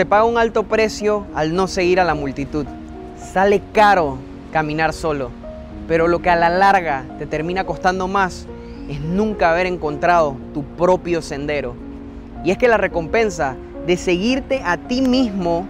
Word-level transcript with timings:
Se 0.00 0.06
paga 0.06 0.24
un 0.24 0.38
alto 0.38 0.62
precio 0.62 1.26
al 1.34 1.54
no 1.54 1.68
seguir 1.68 2.00
a 2.00 2.04
la 2.04 2.14
multitud. 2.14 2.64
Sale 3.34 3.60
caro 3.74 4.16
caminar 4.50 4.94
solo, 4.94 5.30
pero 5.86 6.08
lo 6.08 6.22
que 6.22 6.30
a 6.30 6.36
la 6.36 6.48
larga 6.48 7.04
te 7.18 7.26
termina 7.26 7.66
costando 7.66 8.08
más 8.08 8.46
es 8.88 9.02
nunca 9.02 9.50
haber 9.50 9.66
encontrado 9.66 10.36
tu 10.54 10.64
propio 10.64 11.20
sendero. 11.20 11.74
Y 12.46 12.50
es 12.50 12.56
que 12.56 12.66
la 12.66 12.78
recompensa 12.78 13.56
de 13.86 13.98
seguirte 13.98 14.62
a 14.64 14.78
ti 14.78 15.02
mismo 15.02 15.66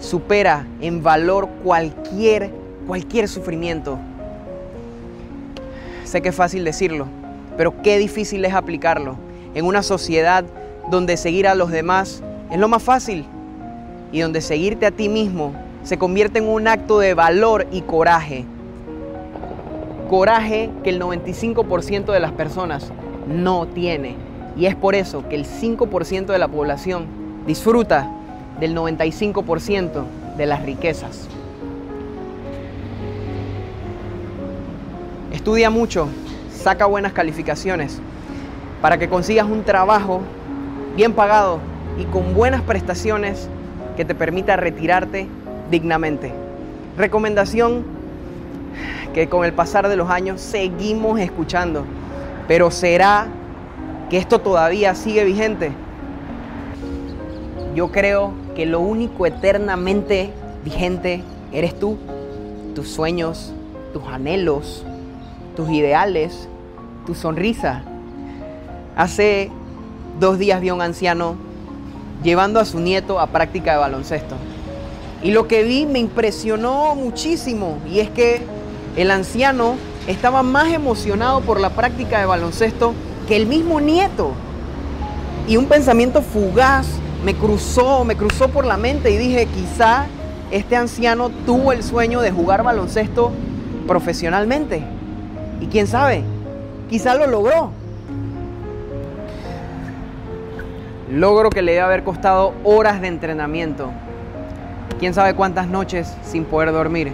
supera 0.00 0.66
en 0.80 1.02
valor 1.02 1.46
cualquier, 1.62 2.50
cualquier 2.86 3.28
sufrimiento. 3.28 3.98
Sé 6.04 6.22
que 6.22 6.30
es 6.30 6.34
fácil 6.34 6.64
decirlo, 6.64 7.06
pero 7.58 7.82
qué 7.82 7.98
difícil 7.98 8.46
es 8.46 8.54
aplicarlo 8.54 9.16
en 9.54 9.66
una 9.66 9.82
sociedad 9.82 10.42
donde 10.90 11.18
seguir 11.18 11.46
a 11.46 11.54
los 11.54 11.70
demás 11.70 12.22
es 12.50 12.58
lo 12.58 12.68
más 12.68 12.82
fácil 12.82 13.26
y 14.12 14.20
donde 14.20 14.40
seguirte 14.42 14.86
a 14.86 14.90
ti 14.90 15.08
mismo 15.08 15.54
se 15.82 15.98
convierte 15.98 16.38
en 16.38 16.48
un 16.48 16.68
acto 16.68 17.00
de 17.00 17.14
valor 17.14 17.66
y 17.72 17.80
coraje. 17.80 18.44
Coraje 20.08 20.70
que 20.84 20.90
el 20.90 21.00
95% 21.00 22.12
de 22.12 22.20
las 22.20 22.32
personas 22.32 22.92
no 23.26 23.66
tiene. 23.66 24.14
Y 24.56 24.66
es 24.66 24.76
por 24.76 24.94
eso 24.94 25.26
que 25.28 25.34
el 25.34 25.46
5% 25.46 26.26
de 26.26 26.38
la 26.38 26.48
población 26.48 27.06
disfruta 27.46 28.08
del 28.60 28.76
95% 28.76 30.04
de 30.36 30.46
las 30.46 30.62
riquezas. 30.62 31.26
Estudia 35.32 35.70
mucho, 35.70 36.08
saca 36.54 36.84
buenas 36.86 37.12
calificaciones 37.12 37.98
para 38.82 38.98
que 38.98 39.08
consigas 39.08 39.46
un 39.46 39.64
trabajo 39.64 40.20
bien 40.94 41.14
pagado 41.14 41.58
y 41.98 42.04
con 42.04 42.34
buenas 42.34 42.60
prestaciones 42.62 43.48
que 43.96 44.04
te 44.04 44.14
permita 44.14 44.56
retirarte 44.56 45.26
dignamente. 45.70 46.32
Recomendación 46.96 47.84
que 49.14 49.28
con 49.28 49.44
el 49.44 49.52
pasar 49.52 49.88
de 49.88 49.96
los 49.96 50.10
años 50.10 50.40
seguimos 50.40 51.20
escuchando, 51.20 51.84
pero 52.48 52.70
¿será 52.70 53.26
que 54.08 54.18
esto 54.18 54.40
todavía 54.40 54.94
sigue 54.94 55.24
vigente? 55.24 55.72
Yo 57.74 57.90
creo 57.90 58.32
que 58.54 58.66
lo 58.66 58.80
único 58.80 59.26
eternamente 59.26 60.30
vigente 60.64 61.22
eres 61.52 61.78
tú, 61.78 61.96
tus 62.74 62.88
sueños, 62.88 63.52
tus 63.92 64.06
anhelos, 64.06 64.84
tus 65.56 65.70
ideales, 65.70 66.48
tu 67.06 67.14
sonrisa. 67.14 67.82
Hace 68.96 69.50
dos 70.20 70.38
días 70.38 70.60
vi 70.60 70.68
a 70.68 70.74
un 70.74 70.82
anciano 70.82 71.36
llevando 72.22 72.60
a 72.60 72.64
su 72.64 72.80
nieto 72.80 73.20
a 73.20 73.26
práctica 73.26 73.72
de 73.72 73.78
baloncesto. 73.78 74.36
Y 75.22 75.30
lo 75.30 75.46
que 75.46 75.62
vi 75.62 75.86
me 75.86 75.98
impresionó 75.98 76.94
muchísimo 76.94 77.78
y 77.88 78.00
es 78.00 78.10
que 78.10 78.42
el 78.96 79.10
anciano 79.10 79.76
estaba 80.06 80.42
más 80.42 80.72
emocionado 80.72 81.40
por 81.40 81.60
la 81.60 81.70
práctica 81.70 82.18
de 82.18 82.26
baloncesto 82.26 82.94
que 83.28 83.36
el 83.36 83.46
mismo 83.46 83.80
nieto. 83.80 84.32
Y 85.46 85.56
un 85.56 85.66
pensamiento 85.66 86.22
fugaz 86.22 86.86
me 87.24 87.34
cruzó, 87.34 88.04
me 88.04 88.16
cruzó 88.16 88.48
por 88.48 88.66
la 88.66 88.76
mente 88.76 89.10
y 89.10 89.16
dije, 89.16 89.46
quizá 89.46 90.06
este 90.50 90.76
anciano 90.76 91.30
tuvo 91.46 91.72
el 91.72 91.82
sueño 91.82 92.20
de 92.20 92.32
jugar 92.32 92.62
baloncesto 92.62 93.30
profesionalmente. 93.86 94.82
Y 95.60 95.66
quién 95.66 95.86
sabe, 95.86 96.24
quizá 96.90 97.14
lo 97.14 97.26
logró. 97.26 97.70
Logro 101.12 101.50
que 101.50 101.60
le 101.60 101.72
debe 101.72 101.84
haber 101.84 102.04
costado 102.04 102.54
horas 102.64 103.02
de 103.02 103.08
entrenamiento. 103.08 103.90
Quién 104.98 105.12
sabe 105.12 105.34
cuántas 105.34 105.68
noches 105.68 106.10
sin 106.22 106.46
poder 106.46 106.72
dormir. 106.72 107.12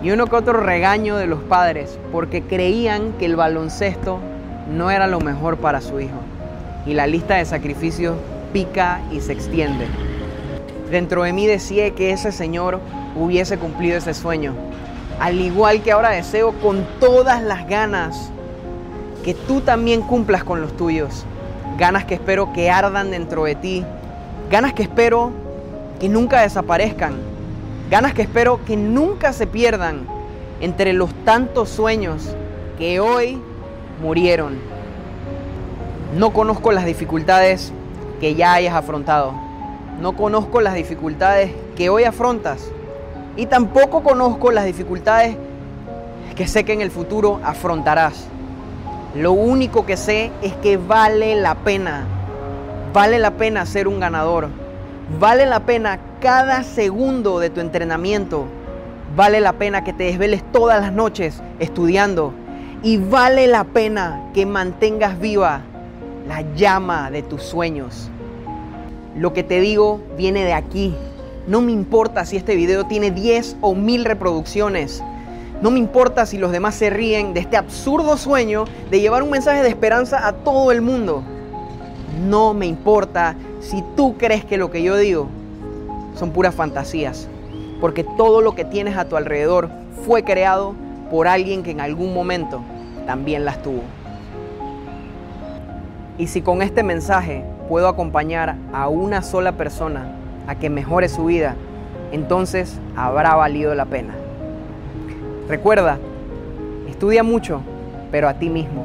Y 0.00 0.12
uno 0.12 0.28
que 0.28 0.36
otro 0.36 0.52
regaño 0.52 1.16
de 1.16 1.26
los 1.26 1.40
padres 1.40 1.98
porque 2.12 2.42
creían 2.42 3.14
que 3.14 3.26
el 3.26 3.34
baloncesto 3.34 4.20
no 4.72 4.92
era 4.92 5.08
lo 5.08 5.18
mejor 5.18 5.56
para 5.56 5.80
su 5.80 5.98
hijo. 5.98 6.20
Y 6.86 6.94
la 6.94 7.08
lista 7.08 7.34
de 7.34 7.46
sacrificios 7.46 8.16
pica 8.52 9.00
y 9.10 9.18
se 9.18 9.32
extiende. 9.32 9.88
Dentro 10.88 11.24
de 11.24 11.32
mí 11.32 11.48
decía 11.48 11.90
que 11.90 12.12
ese 12.12 12.30
Señor 12.30 12.78
hubiese 13.16 13.58
cumplido 13.58 13.98
ese 13.98 14.14
sueño. 14.14 14.54
Al 15.18 15.40
igual 15.40 15.82
que 15.82 15.90
ahora 15.90 16.10
deseo 16.10 16.52
con 16.60 16.86
todas 17.00 17.42
las 17.42 17.66
ganas 17.66 18.30
que 19.24 19.34
tú 19.34 19.62
también 19.62 20.00
cumplas 20.00 20.44
con 20.44 20.60
los 20.60 20.76
tuyos. 20.76 21.26
Ganas 21.80 22.04
que 22.04 22.12
espero 22.12 22.52
que 22.52 22.70
ardan 22.70 23.10
dentro 23.10 23.44
de 23.44 23.54
ti. 23.54 23.86
Ganas 24.50 24.74
que 24.74 24.82
espero 24.82 25.32
que 25.98 26.10
nunca 26.10 26.42
desaparezcan. 26.42 27.14
Ganas 27.90 28.12
que 28.12 28.20
espero 28.20 28.62
que 28.66 28.76
nunca 28.76 29.32
se 29.32 29.46
pierdan 29.46 30.06
entre 30.60 30.92
los 30.92 31.08
tantos 31.24 31.70
sueños 31.70 32.36
que 32.76 33.00
hoy 33.00 33.40
murieron. 34.02 34.58
No 36.18 36.34
conozco 36.34 36.70
las 36.70 36.84
dificultades 36.84 37.72
que 38.20 38.34
ya 38.34 38.52
hayas 38.52 38.74
afrontado. 38.74 39.32
No 40.02 40.14
conozco 40.18 40.60
las 40.60 40.74
dificultades 40.74 41.50
que 41.78 41.88
hoy 41.88 42.04
afrontas. 42.04 42.70
Y 43.38 43.46
tampoco 43.46 44.02
conozco 44.02 44.50
las 44.50 44.66
dificultades 44.66 45.34
que 46.36 46.46
sé 46.46 46.64
que 46.64 46.74
en 46.74 46.82
el 46.82 46.90
futuro 46.90 47.40
afrontarás. 47.42 48.26
Lo 49.14 49.32
único 49.32 49.86
que 49.86 49.96
sé 49.96 50.30
es 50.40 50.52
que 50.54 50.76
vale 50.76 51.34
la 51.34 51.56
pena. 51.56 52.04
Vale 52.92 53.18
la 53.18 53.32
pena 53.32 53.66
ser 53.66 53.88
un 53.88 53.98
ganador. 53.98 54.48
Vale 55.18 55.46
la 55.46 55.60
pena 55.60 55.98
cada 56.20 56.62
segundo 56.62 57.40
de 57.40 57.50
tu 57.50 57.60
entrenamiento. 57.60 58.44
Vale 59.16 59.40
la 59.40 59.54
pena 59.54 59.82
que 59.82 59.92
te 59.92 60.04
desveles 60.04 60.44
todas 60.52 60.80
las 60.80 60.92
noches 60.92 61.42
estudiando. 61.58 62.32
Y 62.84 62.98
vale 62.98 63.48
la 63.48 63.64
pena 63.64 64.30
que 64.32 64.46
mantengas 64.46 65.18
viva 65.18 65.62
la 66.28 66.42
llama 66.54 67.10
de 67.10 67.22
tus 67.22 67.42
sueños. 67.42 68.08
Lo 69.16 69.32
que 69.32 69.42
te 69.42 69.60
digo 69.60 70.00
viene 70.16 70.44
de 70.44 70.52
aquí. 70.52 70.94
No 71.48 71.60
me 71.60 71.72
importa 71.72 72.24
si 72.24 72.36
este 72.36 72.54
video 72.54 72.84
tiene 72.84 73.10
10 73.10 73.56
o 73.60 73.74
1000 73.74 74.04
reproducciones. 74.04 75.02
No 75.60 75.70
me 75.70 75.78
importa 75.78 76.24
si 76.24 76.38
los 76.38 76.52
demás 76.52 76.74
se 76.74 76.88
ríen 76.88 77.34
de 77.34 77.40
este 77.40 77.58
absurdo 77.58 78.16
sueño 78.16 78.64
de 78.90 79.00
llevar 79.00 79.22
un 79.22 79.28
mensaje 79.28 79.62
de 79.62 79.68
esperanza 79.68 80.26
a 80.26 80.32
todo 80.32 80.72
el 80.72 80.80
mundo. 80.80 81.22
No 82.26 82.54
me 82.54 82.64
importa 82.64 83.36
si 83.60 83.84
tú 83.94 84.16
crees 84.16 84.42
que 84.42 84.56
lo 84.56 84.70
que 84.70 84.82
yo 84.82 84.96
digo 84.96 85.28
son 86.14 86.30
puras 86.30 86.54
fantasías. 86.54 87.28
Porque 87.78 88.04
todo 88.04 88.40
lo 88.40 88.54
que 88.54 88.64
tienes 88.64 88.96
a 88.96 89.04
tu 89.04 89.16
alrededor 89.16 89.68
fue 90.06 90.24
creado 90.24 90.74
por 91.10 91.28
alguien 91.28 91.62
que 91.62 91.72
en 91.72 91.82
algún 91.82 92.14
momento 92.14 92.62
también 93.06 93.44
las 93.44 93.60
tuvo. 93.62 93.82
Y 96.16 96.28
si 96.28 96.40
con 96.40 96.62
este 96.62 96.82
mensaje 96.82 97.44
puedo 97.68 97.88
acompañar 97.88 98.56
a 98.72 98.88
una 98.88 99.20
sola 99.20 99.52
persona 99.52 100.10
a 100.46 100.54
que 100.54 100.70
mejore 100.70 101.10
su 101.10 101.26
vida, 101.26 101.54
entonces 102.12 102.78
habrá 102.96 103.34
valido 103.34 103.74
la 103.74 103.84
pena. 103.84 104.14
Recuerda, 105.50 105.98
estudia 106.88 107.24
mucho, 107.24 107.60
pero 108.12 108.28
a 108.28 108.34
ti 108.34 108.48
mismo. 108.48 108.84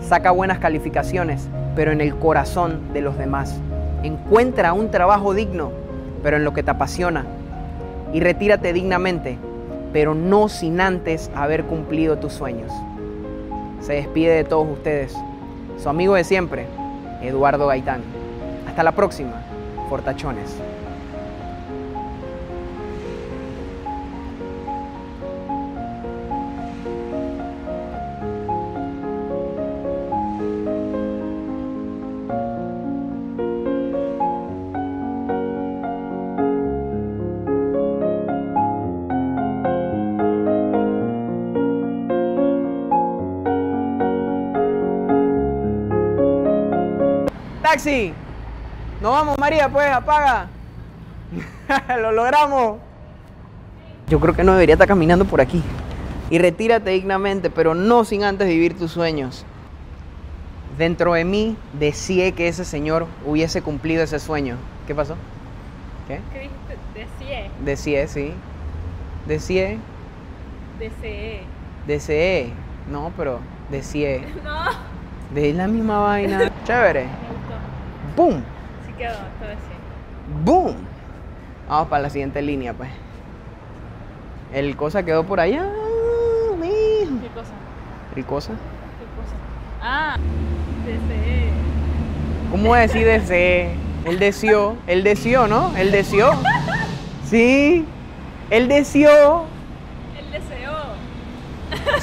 Saca 0.00 0.32
buenas 0.32 0.58
calificaciones, 0.58 1.48
pero 1.76 1.92
en 1.92 2.00
el 2.00 2.16
corazón 2.16 2.92
de 2.92 3.00
los 3.00 3.16
demás. 3.16 3.60
Encuentra 4.02 4.72
un 4.72 4.90
trabajo 4.90 5.34
digno, 5.34 5.70
pero 6.24 6.36
en 6.36 6.42
lo 6.42 6.52
que 6.52 6.64
te 6.64 6.72
apasiona. 6.72 7.26
Y 8.12 8.18
retírate 8.18 8.72
dignamente, 8.72 9.38
pero 9.92 10.16
no 10.16 10.48
sin 10.48 10.80
antes 10.80 11.30
haber 11.32 11.62
cumplido 11.62 12.18
tus 12.18 12.32
sueños. 12.32 12.72
Se 13.80 13.92
despide 13.92 14.34
de 14.34 14.42
todos 14.42 14.66
ustedes 14.68 15.16
su 15.80 15.88
amigo 15.88 16.14
de 16.14 16.24
siempre, 16.24 16.66
Eduardo 17.22 17.68
Gaitán. 17.68 18.00
Hasta 18.66 18.82
la 18.82 18.90
próxima, 18.90 19.42
Fortachones. 19.88 20.56
Taxi. 47.70 48.12
Nos 49.00 49.12
vamos, 49.12 49.38
María, 49.38 49.68
pues, 49.68 49.90
apaga. 49.90 50.48
Lo 52.00 52.12
logramos. 52.12 52.78
Yo 54.08 54.18
creo 54.18 54.34
que 54.34 54.42
no 54.42 54.52
debería 54.52 54.74
estar 54.74 54.88
caminando 54.88 55.24
por 55.24 55.40
aquí. 55.40 55.62
Y 56.30 56.38
retírate 56.38 56.90
dignamente, 56.90 57.50
pero 57.50 57.74
no 57.74 58.04
sin 58.04 58.24
antes 58.24 58.48
vivir 58.48 58.76
tus 58.76 58.90
sueños. 58.90 59.44
Dentro 60.78 61.12
de 61.14 61.24
mí 61.24 61.56
deseé 61.78 62.32
que 62.32 62.48
ese 62.48 62.64
señor 62.64 63.06
hubiese 63.24 63.62
cumplido 63.62 64.02
ese 64.02 64.18
sueño. 64.18 64.56
¿Qué 64.86 64.94
pasó? 64.94 65.16
¿Qué? 66.08 66.20
¿Qué 66.32 66.38
dijiste? 66.40 66.76
Deseé. 66.94 67.50
Deseé, 67.64 68.08
sí. 68.08 68.32
Deseé. 69.26 69.78
Deseé. 70.78 71.42
Deseé. 71.86 72.52
No, 72.90 73.12
pero 73.16 73.40
deseé. 73.70 74.26
No. 74.44 74.90
De 75.34 75.52
la 75.52 75.68
misma 75.68 76.00
vaina. 76.00 76.50
Chévere. 76.64 77.06
¡Boom! 78.20 78.42
Sí 78.86 78.92
quedó, 78.98 79.12
esto 79.12 79.44
deseé. 79.44 80.44
¡Boom! 80.44 80.76
Vamos 81.66 81.88
para 81.88 82.02
la 82.02 82.10
siguiente 82.10 82.42
línea, 82.42 82.74
pues. 82.74 82.90
El 84.52 84.76
cosa 84.76 85.02
quedó 85.02 85.24
por 85.24 85.40
allá. 85.40 85.64
mijo. 86.60 87.18
¿Qué 87.22 87.28
cosa? 87.28 87.52
¿El 88.14 88.24
cosa? 88.26 88.52
¿Qué 88.52 89.06
cosa? 89.16 89.36
Ah, 89.80 90.16
deseé. 90.84 91.48
¿Cómo 92.50 92.68
voy 92.68 92.78
a 92.78 92.82
decir 92.82 93.06
deseé? 93.06 93.70
Él 94.04 94.18
deseó. 94.18 94.76
Él 94.86 95.02
deseó, 95.02 95.46
¿no? 95.46 95.74
Él 95.78 95.90
deseó. 95.90 96.32
Sí. 97.24 97.86
Él 98.50 98.68
deseó. 98.68 99.46
El 100.18 100.30
deseo. 100.30 100.72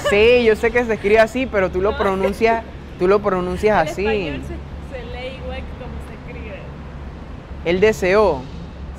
Sí, 0.10 0.46
yo 0.46 0.56
sé 0.56 0.72
que 0.72 0.84
se 0.84 0.96
escribe 0.96 1.19
así, 1.19 1.46
pero 1.46 1.69
tú 1.69 1.80
lo 1.80 1.96
pronuncias, 1.96 2.64
tú 2.98 3.08
lo 3.08 3.19
pronuncias 3.19 3.84
El 3.84 3.92
así. 3.92 4.06
español 4.08 4.42
se, 4.48 4.68
Él 7.68 7.81
deseó. 7.81 8.40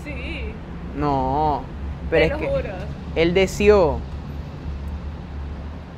Sí. 0.05 0.53
No. 0.95 1.63
Pero 2.11 2.21
te 2.21 2.27
es 2.27 2.33
lo 2.33 2.39
que 2.39 2.47
juro. 2.63 2.75
él 3.15 3.33
deseó. 3.33 3.99